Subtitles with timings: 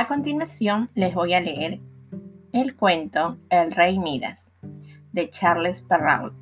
[0.00, 1.78] A continuación les voy a leer
[2.54, 4.50] el cuento El Rey Midas
[5.12, 6.32] de Charles Perrault.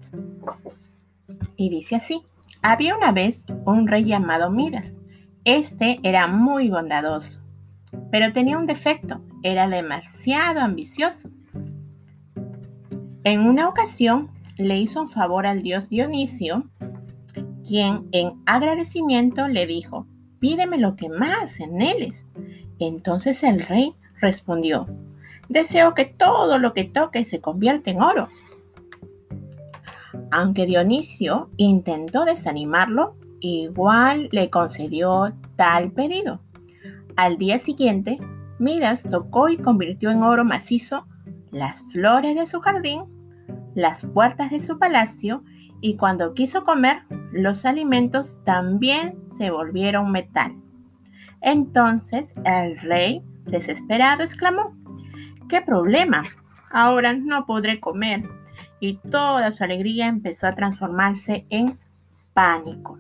[1.56, 2.23] Y dice así,
[2.62, 4.95] había una vez un rey llamado Midas.
[5.42, 7.41] Este era muy bondadoso,
[8.12, 11.29] pero tenía un defecto, era demasiado ambicioso.
[13.25, 16.62] En una ocasión le hizo un favor al dios Dionisio,
[17.66, 20.06] quien en agradecimiento le dijo,
[20.38, 22.25] pídeme lo que más anheles.
[22.78, 24.86] Entonces el rey respondió,
[25.48, 28.28] deseo que todo lo que toque se convierta en oro.
[30.30, 36.41] Aunque Dionisio intentó desanimarlo, igual le concedió tal pedido.
[37.16, 38.19] Al día siguiente,
[38.59, 41.06] Midas tocó y convirtió en oro macizo
[41.50, 43.05] las flores de su jardín,
[43.74, 45.42] las puertas de su palacio
[45.80, 47.02] y cuando quiso comer,
[47.33, 50.56] los alimentos también se volvieron metal.
[51.41, 54.77] Entonces el rey, desesperado, exclamó,
[55.48, 56.25] ¿qué problema?
[56.70, 58.22] Ahora no podré comer.
[58.81, 61.78] Y toda su alegría empezó a transformarse en
[62.33, 62.98] pánico.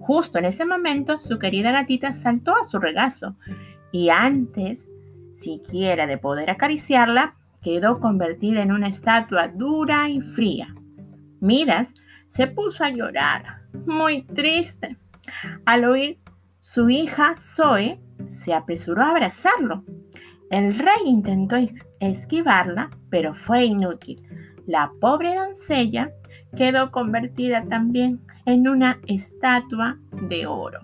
[0.00, 3.36] Justo en ese momento, su querida gatita saltó a su regazo
[3.92, 4.88] y antes
[5.36, 10.74] siquiera de poder acariciarla, quedó convertida en una estatua dura y fría.
[11.40, 11.92] Midas
[12.28, 14.96] se puso a llorar, muy triste.
[15.64, 16.18] Al oír
[16.68, 19.84] su hija Zoe se apresuró a abrazarlo.
[20.50, 21.54] El rey intentó
[22.00, 24.20] esquivarla, pero fue inútil.
[24.66, 26.10] La pobre doncella
[26.56, 29.96] quedó convertida también en una estatua
[30.28, 30.80] de oro.